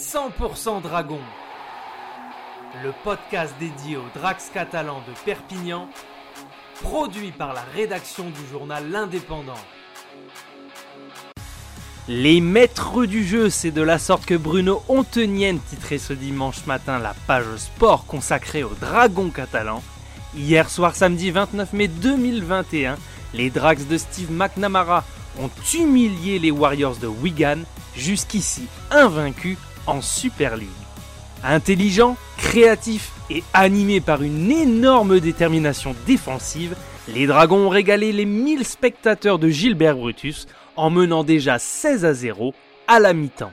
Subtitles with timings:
[0.00, 1.20] 100% Dragon,
[2.82, 5.90] le podcast dédié aux Drax catalans de Perpignan,
[6.80, 9.60] produit par la rédaction du journal L'Indépendant.
[12.08, 16.98] Les maîtres du jeu, c'est de la sorte que Bruno Ontenienne titrait ce dimanche matin
[16.98, 19.82] la page sport consacrée aux dragons catalans.
[20.34, 22.96] Hier soir, samedi 29 mai 2021,
[23.34, 25.04] les Drax de Steve McNamara
[25.38, 27.58] ont humilié les Warriors de Wigan,
[27.94, 29.58] jusqu'ici invaincus
[29.90, 30.68] en Super League.
[31.42, 36.76] Intelligent, créatif et animé par une énorme détermination défensive,
[37.08, 42.14] les Dragons ont régalé les 1000 spectateurs de Gilbert Brutus en menant déjà 16 à
[42.14, 42.54] 0
[42.86, 43.52] à la mi-temps.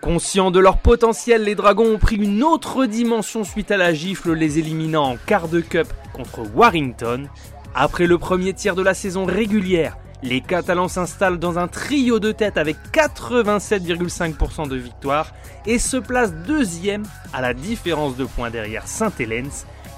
[0.00, 4.32] Conscients de leur potentiel, les Dragons ont pris une autre dimension suite à la gifle
[4.32, 7.28] les éliminant en quart de cup contre Warrington.
[7.74, 12.32] Après le premier tiers de la saison régulière, les Catalans s'installent dans un trio de
[12.32, 15.32] tête avec 87,5% de victoire
[15.66, 19.50] et se placent deuxième à la différence de points derrière Saint-Hélène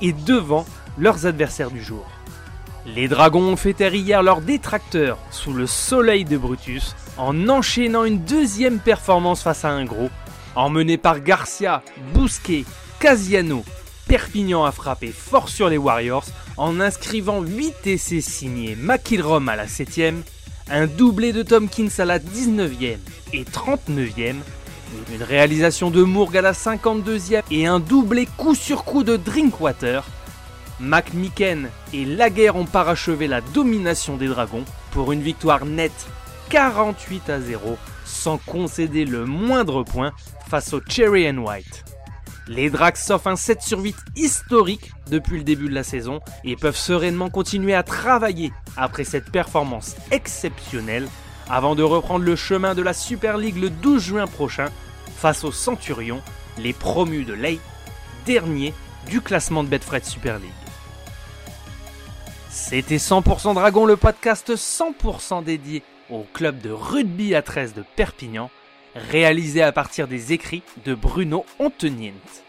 [0.03, 0.67] et devant
[0.99, 2.07] leurs adversaires du jour.
[2.87, 8.05] Les Dragons ont fait taire hier leurs détracteurs sous le soleil de Brutus en enchaînant
[8.05, 10.11] une deuxième performance face à un gros,
[10.55, 11.83] emmené par Garcia,
[12.15, 12.65] Bousquet,
[12.99, 13.65] Casiano.
[14.07, 16.25] Perpignan a frappé fort sur les Warriors
[16.61, 20.21] en inscrivant 8 essais signés McIlrom à la 7ème,
[20.71, 22.99] un doublé de Tompkins à la 19e
[23.33, 24.35] et 39e,
[25.11, 30.05] une réalisation de Mourg à la 52e et un doublé coup sur coup de Drinkwater.
[30.81, 36.09] McMicken et Laguerre ont parachevé la domination des Dragons pour une victoire nette
[36.51, 40.13] 48 à 0 sans concéder le moindre point
[40.51, 41.85] face aux Cherry and White.
[42.51, 46.57] Les Dracs s'offrent un 7 sur 8 historique depuis le début de la saison et
[46.57, 51.07] peuvent sereinement continuer à travailler après cette performance exceptionnelle
[51.49, 54.67] avant de reprendre le chemin de la Super League le 12 juin prochain
[55.17, 56.23] face aux Centurions,
[56.59, 57.61] les promus de Ley,
[58.27, 58.75] dernier
[59.09, 60.51] du classement de Betfred Super League.
[62.49, 68.51] C'était 100% Dragon, le podcast 100% dédié au club de rugby à 13 de Perpignan
[68.95, 72.45] réalisé à partir des écrits de Bruno Onteniente.